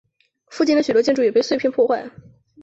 [0.47, 2.09] 附近的许多建筑也被碎片破坏。